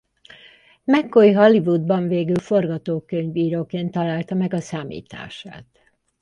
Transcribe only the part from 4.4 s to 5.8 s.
a számítását.